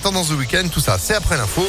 tendance 0.00 0.28
du 0.28 0.34
week-end, 0.34 0.66
tout 0.72 0.80
ça, 0.80 0.98
c'est 0.98 1.14
après 1.14 1.36
l'info. 1.36 1.66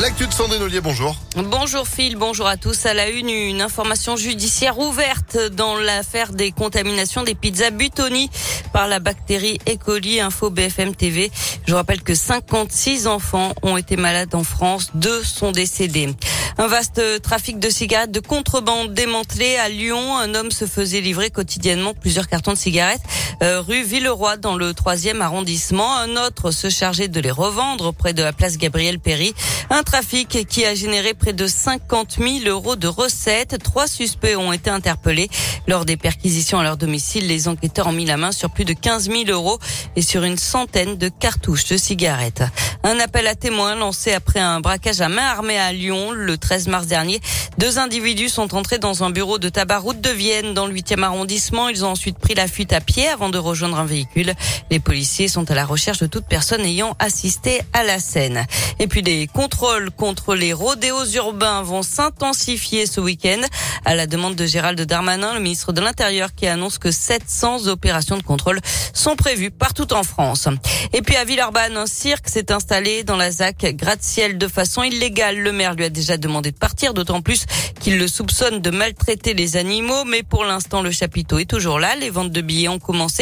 L'actu 0.00 0.28
de 0.28 0.32
Sandrine 0.32 0.62
Ollier, 0.62 0.80
bonjour. 0.80 1.16
Bonjour 1.36 1.86
Phil, 1.88 2.14
bonjour 2.14 2.46
à 2.46 2.56
tous. 2.56 2.86
À 2.86 2.94
la 2.94 3.08
une, 3.08 3.28
une 3.28 3.60
information 3.60 4.16
judiciaire 4.16 4.78
ouverte 4.78 5.36
dans 5.52 5.76
l'affaire 5.76 6.32
des 6.32 6.52
contaminations 6.52 7.24
des 7.24 7.34
pizzas 7.34 7.70
Butoni 7.70 8.30
par 8.72 8.86
la 8.86 9.00
bactérie 9.00 9.58
E. 9.68 9.76
coli, 9.76 10.20
info 10.20 10.50
BFM 10.50 10.94
TV. 10.94 11.32
Je 11.66 11.74
rappelle 11.74 12.02
que 12.02 12.14
56 12.14 13.08
enfants 13.08 13.52
ont 13.62 13.76
été 13.76 13.96
malades 13.96 14.36
en 14.36 14.44
France, 14.44 14.90
deux 14.94 15.24
sont 15.24 15.50
décédés. 15.50 16.14
Un 16.58 16.66
vaste 16.66 17.00
trafic 17.22 17.58
de 17.58 17.68
cigarettes 17.68 18.10
de 18.10 18.20
contrebande 18.20 18.94
démantelé 18.94 19.56
à 19.56 19.68
Lyon. 19.68 20.16
Un 20.16 20.34
homme 20.34 20.50
se 20.50 20.64
faisait 20.64 21.00
livrer 21.00 21.30
quotidiennement 21.30 21.94
plusieurs 21.94 22.28
cartons 22.28 22.52
de 22.52 22.58
cigarettes 22.58 23.02
rue 23.40 23.82
Villeroy 23.82 24.36
dans 24.36 24.56
le 24.56 24.74
troisième 24.74 25.22
arrondissement. 25.22 25.96
Un 25.96 26.16
autre 26.16 26.50
se 26.50 26.68
chargeait 26.68 27.08
de 27.08 27.20
les 27.20 27.30
revendre 27.30 27.92
près 27.92 28.12
de 28.12 28.22
la 28.22 28.32
place 28.32 28.58
Gabriel 28.58 28.98
Péry. 28.98 29.34
Un 29.70 29.82
trafic 29.82 30.46
qui 30.48 30.64
a 30.64 30.74
généré 30.74 31.14
près 31.14 31.32
de 31.32 31.46
50 31.46 32.16
000 32.18 32.30
euros 32.46 32.76
de 32.76 32.88
recettes. 32.88 33.62
Trois 33.62 33.86
suspects 33.86 34.36
ont 34.36 34.52
été 34.52 34.70
interpellés. 34.70 35.28
Lors 35.66 35.84
des 35.84 35.96
perquisitions 35.96 36.58
à 36.58 36.62
leur 36.62 36.76
domicile, 36.76 37.26
les 37.26 37.46
enquêteurs 37.46 37.86
ont 37.86 37.92
mis 37.92 38.06
la 38.06 38.16
main 38.16 38.32
sur 38.32 38.50
plus 38.50 38.64
de 38.64 38.72
15 38.72 39.10
000 39.10 39.24
euros 39.28 39.58
et 39.94 40.02
sur 40.02 40.24
une 40.24 40.38
centaine 40.38 40.96
de 40.96 41.08
cartouches 41.08 41.66
de 41.66 41.76
cigarettes. 41.76 42.42
Un 42.82 42.98
appel 42.98 43.26
à 43.26 43.34
témoins 43.34 43.74
lancé 43.74 44.12
après 44.12 44.40
un 44.40 44.60
braquage 44.60 45.00
à 45.00 45.08
main 45.08 45.26
armée 45.26 45.58
à 45.58 45.72
Lyon 45.72 46.10
le 46.12 46.38
13 46.38 46.68
mars 46.68 46.86
dernier. 46.86 47.20
Deux 47.58 47.78
individus 47.78 48.28
sont 48.28 48.54
entrés 48.54 48.78
dans 48.78 49.04
un 49.04 49.10
bureau 49.10 49.38
de 49.38 49.48
tabac 49.48 49.78
route 49.78 50.00
de 50.00 50.10
Vienne 50.10 50.54
dans 50.54 50.66
le 50.66 50.74
8e 50.74 51.02
arrondissement. 51.02 51.68
Ils 51.68 51.84
ont 51.84 51.90
ensuite 51.90 52.18
pris 52.18 52.34
la 52.34 52.48
fuite 52.48 52.72
à 52.72 52.80
pied 52.80 53.08
avant 53.08 53.27
de 53.30 53.38
rejoindre 53.38 53.78
un 53.78 53.84
véhicule. 53.84 54.34
Les 54.70 54.80
policiers 54.80 55.28
sont 55.28 55.50
à 55.50 55.54
la 55.54 55.64
recherche 55.64 55.98
de 55.98 56.06
toute 56.06 56.26
personne 56.26 56.62
ayant 56.62 56.96
assisté 56.98 57.60
à 57.72 57.82
la 57.84 57.98
scène. 57.98 58.46
Et 58.78 58.86
puis 58.86 59.02
les 59.02 59.26
contrôles 59.26 59.90
contre 59.90 60.34
les 60.34 60.52
rodéos 60.52 61.06
urbains 61.14 61.62
vont 61.62 61.82
s'intensifier 61.82 62.86
ce 62.86 63.00
week-end 63.00 63.40
à 63.84 63.94
la 63.94 64.06
demande 64.06 64.34
de 64.34 64.46
Gérald 64.46 64.80
Darmanin, 64.80 65.34
le 65.34 65.40
ministre 65.40 65.72
de 65.72 65.80
l'Intérieur, 65.80 66.34
qui 66.34 66.46
annonce 66.46 66.78
que 66.78 66.90
700 66.90 67.66
opérations 67.68 68.16
de 68.16 68.22
contrôle 68.22 68.60
sont 68.92 69.16
prévues 69.16 69.50
partout 69.50 69.92
en 69.92 70.02
France. 70.02 70.48
Et 70.92 71.02
puis 71.02 71.16
à 71.16 71.24
Villeurbanne, 71.24 71.76
un 71.76 71.86
cirque 71.86 72.28
s'est 72.28 72.52
installé 72.52 73.04
dans 73.04 73.16
la 73.16 73.30
ZAC 73.30 73.76
gratte-ciel 73.76 74.38
de 74.38 74.48
façon 74.48 74.82
illégale. 74.82 75.38
Le 75.38 75.52
maire 75.52 75.74
lui 75.74 75.84
a 75.84 75.90
déjà 75.90 76.16
demandé 76.16 76.50
de 76.50 76.56
partir, 76.56 76.94
d'autant 76.94 77.22
plus 77.22 77.46
qu'il 77.80 77.98
le 77.98 78.08
soupçonne 78.08 78.60
de 78.60 78.70
maltraiter 78.70 79.34
les 79.34 79.56
animaux. 79.56 80.04
Mais 80.04 80.22
pour 80.22 80.44
l'instant, 80.44 80.82
le 80.82 80.90
chapiteau 80.90 81.38
est 81.38 81.48
toujours 81.48 81.78
là. 81.78 81.96
Les 81.96 82.10
ventes 82.10 82.32
de 82.32 82.40
billets 82.40 82.68
ont 82.68 82.78
commencé. 82.78 83.17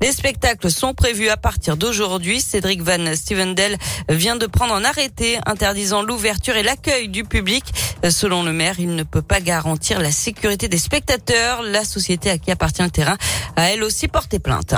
Les 0.00 0.12
spectacles 0.12 0.70
sont 0.70 0.94
prévus 0.94 1.28
à 1.28 1.36
partir 1.36 1.76
d'aujourd'hui. 1.76 2.40
Cédric 2.40 2.82
Van 2.82 3.14
Stevendel 3.14 3.76
vient 4.08 4.36
de 4.36 4.46
prendre 4.46 4.74
un 4.74 4.84
arrêté 4.84 5.38
interdisant 5.46 6.02
l'ouverture 6.02 6.56
et 6.56 6.62
l'accueil 6.62 7.08
du 7.08 7.24
public. 7.24 7.64
Selon 8.08 8.42
le 8.42 8.52
maire, 8.52 8.78
il 8.78 8.94
ne 8.94 9.02
peut 9.02 9.22
pas 9.22 9.40
garantir 9.40 10.00
la 10.00 10.10
sécurité 10.10 10.68
des 10.68 10.78
spectateurs. 10.78 11.62
La 11.62 11.84
société 11.84 12.30
à 12.30 12.38
qui 12.38 12.50
appartient 12.50 12.82
le 12.82 12.90
terrain 12.90 13.16
a 13.56 13.70
elle 13.70 13.82
aussi 13.82 14.08
porté 14.08 14.38
plainte. 14.38 14.74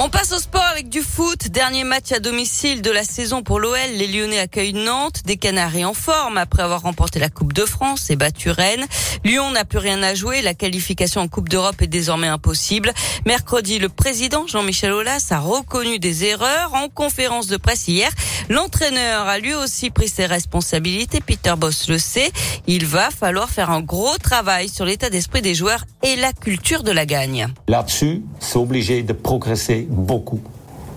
On 0.00 0.10
passe 0.10 0.30
au 0.30 0.38
sport 0.38 0.62
avec 0.62 0.88
du 0.88 1.02
foot. 1.02 1.48
Dernier 1.48 1.82
match 1.82 2.12
à 2.12 2.20
domicile 2.20 2.82
de 2.82 2.90
la 2.92 3.02
saison 3.02 3.42
pour 3.42 3.58
l'OL. 3.58 3.76
Les 3.96 4.06
Lyonnais 4.06 4.38
accueillent 4.38 4.72
Nantes, 4.72 5.22
des 5.24 5.36
Canaries 5.36 5.84
en 5.84 5.92
forme 5.92 6.38
après 6.38 6.62
avoir 6.62 6.82
remporté 6.82 7.18
la 7.18 7.28
Coupe 7.28 7.52
de 7.52 7.64
France 7.64 8.08
et 8.08 8.14
battu 8.14 8.50
Rennes. 8.50 8.86
Lyon 9.24 9.50
n'a 9.50 9.64
plus 9.64 9.78
rien 9.78 10.00
à 10.04 10.14
jouer. 10.14 10.40
La 10.40 10.54
qualification 10.54 11.20
en 11.20 11.26
Coupe 11.26 11.48
d'Europe 11.48 11.82
est 11.82 11.88
désormais 11.88 12.28
impossible. 12.28 12.92
Mercredi, 13.26 13.80
le 13.80 13.88
président 13.88 14.46
Jean-Michel 14.46 14.92
Aulas 14.92 15.26
a 15.30 15.40
reconnu 15.40 15.98
des 15.98 16.26
erreurs 16.26 16.74
en 16.74 16.88
conférence 16.88 17.48
de 17.48 17.56
presse 17.56 17.88
hier. 17.88 18.12
L'entraîneur 18.48 19.26
a 19.26 19.40
lui 19.40 19.54
aussi 19.54 19.90
pris 19.90 20.08
ses 20.08 20.26
responsabilités. 20.26 21.20
Peter 21.20 21.54
Boss 21.58 21.88
le 21.88 21.98
sait. 21.98 22.30
Il 22.68 22.86
va 22.86 23.10
falloir 23.10 23.50
faire 23.50 23.70
un 23.70 23.80
gros 23.80 24.16
travail 24.18 24.68
sur 24.68 24.84
l'état 24.84 25.10
d'esprit 25.10 25.42
des 25.42 25.56
joueurs 25.56 25.84
et 26.04 26.14
la 26.14 26.32
culture 26.32 26.84
de 26.84 26.92
la 26.92 27.04
gagne. 27.04 27.48
Là-dessus, 27.66 28.22
c'est 28.38 28.58
obligé 28.58 29.02
de 29.02 29.12
progresser 29.12 29.87
beaucoup. 29.88 30.40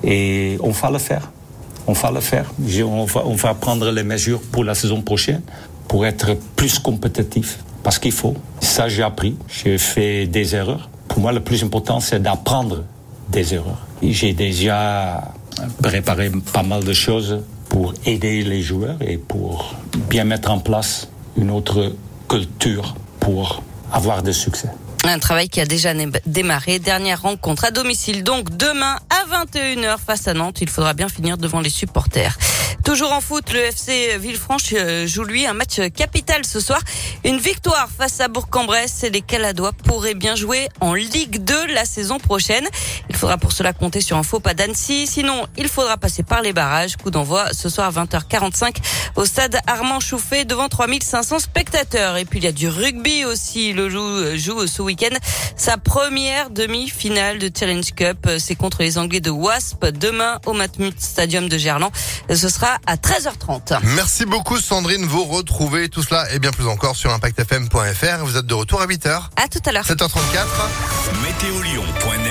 Et 0.03 0.57
on 0.61 0.71
va 0.71 0.91
le 0.91 0.97
faire. 0.97 1.31
On 1.87 1.93
va 1.93 2.11
le 2.11 2.19
faire. 2.19 2.51
On 2.85 3.35
va, 3.35 3.53
prendre 3.55 3.89
les 3.91 4.03
mesures 4.03 4.41
pour 4.41 4.63
la 4.63 4.75
saison 4.75 5.01
prochaine 5.01 5.41
pour 5.87 6.05
être 6.05 6.37
plus 6.55 6.79
compétitif. 6.79 7.59
Parce 7.83 7.97
qu'il 7.97 8.11
faut. 8.11 8.35
Ça, 8.59 8.87
j'ai 8.87 9.03
appris. 9.03 9.35
J'ai 9.47 9.77
fait 9.77 10.27
des 10.27 10.55
erreurs. 10.55 10.89
Pour 11.07 11.19
moi, 11.19 11.31
le 11.31 11.39
plus 11.39 11.63
important, 11.63 11.99
c'est 11.99 12.21
d'apprendre 12.21 12.83
des 13.29 13.53
erreurs. 13.53 13.87
J'ai 14.03 14.33
déjà 14.33 15.33
préparé 15.81 16.31
pas 16.53 16.63
mal 16.63 16.83
de 16.83 16.93
choses 16.93 17.41
pour 17.69 17.93
aider 18.05 18.43
les 18.43 18.61
joueurs 18.61 18.97
et 19.01 19.17
pour 19.17 19.75
bien 20.09 20.23
mettre 20.23 20.51
en 20.51 20.59
place 20.59 21.09
une 21.37 21.51
autre 21.51 21.93
culture 22.27 22.95
pour 23.19 23.63
avoir 23.91 24.23
des 24.23 24.33
succès. 24.33 24.69
Un 25.03 25.17
travail 25.17 25.49
qui 25.49 25.59
a 25.59 25.65
déjà 25.65 25.93
démarré. 26.27 26.77
Dernière 26.77 27.23
rencontre 27.23 27.65
à 27.65 27.71
domicile 27.71 28.23
donc 28.23 28.55
demain 28.55 28.97
à 29.09 29.45
21h 29.45 29.97
face 29.97 30.27
à 30.27 30.33
Nantes. 30.35 30.61
Il 30.61 30.69
faudra 30.69 30.93
bien 30.93 31.09
finir 31.09 31.37
devant 31.37 31.59
les 31.59 31.71
supporters. 31.71 32.37
Toujours 32.85 33.11
en 33.11 33.21
foot, 33.21 33.51
le 33.51 33.59
FC 33.59 34.17
Villefranche 34.19 34.73
euh, 34.73 35.07
joue 35.07 35.23
lui 35.23 35.45
un 35.45 35.53
match 35.53 35.79
capital 35.95 36.45
ce 36.45 36.59
soir. 36.59 36.79
Une 37.23 37.37
victoire 37.39 37.89
face 37.95 38.19
à 38.21 38.27
Bourg-en-Bresse 38.27 39.03
et 39.03 39.09
les 39.09 39.21
Caladois 39.21 39.71
pourraient 39.73 40.13
bien 40.13 40.35
jouer 40.35 40.69
en 40.79 40.93
Ligue 40.93 41.43
2 41.43 41.67
la 41.73 41.85
saison 41.85 42.19
prochaine. 42.19 42.67
Il 43.21 43.25
faudra 43.29 43.37
pour 43.37 43.51
cela 43.51 43.71
compter 43.71 44.01
sur 44.01 44.17
un 44.17 44.23
faux 44.23 44.39
pas 44.39 44.55
d'Annecy. 44.55 45.05
Sinon, 45.05 45.45
il 45.55 45.67
faudra 45.67 45.95
passer 45.95 46.23
par 46.23 46.41
les 46.41 46.53
barrages. 46.53 46.97
Coup 46.97 47.11
d'envoi 47.11 47.45
ce 47.53 47.69
soir 47.69 47.95
à 47.95 48.03
20h45 48.03 48.77
au 49.15 49.25
stade 49.25 49.59
Armand 49.67 49.99
Chouffé 49.99 50.43
devant 50.43 50.69
3500 50.69 51.37
spectateurs. 51.37 52.17
Et 52.17 52.25
puis 52.25 52.39
il 52.39 52.45
y 52.45 52.47
a 52.47 52.51
du 52.51 52.67
rugby 52.67 53.23
aussi. 53.25 53.73
Le 53.73 53.91
joue, 53.91 54.35
joue 54.37 54.65
ce 54.65 54.81
week-end 54.81 55.15
sa 55.55 55.77
première 55.77 56.49
demi-finale 56.49 57.37
de 57.37 57.51
Challenge 57.55 57.93
Cup. 57.93 58.27
C'est 58.39 58.55
contre 58.55 58.81
les 58.81 58.97
Anglais 58.97 59.19
de 59.19 59.29
Wasp 59.29 59.85
demain 59.85 60.39
au 60.47 60.53
Matmut 60.53 60.99
Stadium 60.99 61.47
de 61.47 61.59
Gerland. 61.59 61.91
Ce 62.27 62.49
sera 62.49 62.79
à 62.87 62.95
13h30. 62.95 63.81
Merci 63.83 64.25
beaucoup 64.25 64.57
Sandrine. 64.57 65.05
Vous 65.05 65.25
retrouvez 65.25 65.89
tout 65.89 66.01
cela 66.01 66.25
et 66.33 66.39
bien 66.39 66.49
plus 66.49 66.65
encore 66.65 66.95
sur 66.95 67.13
impactfm.fr. 67.13 68.25
Vous 68.25 68.37
êtes 68.37 68.47
de 68.47 68.55
retour 68.55 68.81
à 68.81 68.87
8h. 68.87 69.25
À 69.35 69.47
tout 69.47 69.61
à 69.63 69.71
l'heure. 69.73 69.85
7h34. 69.85 70.07
Météolion.net 71.21 72.21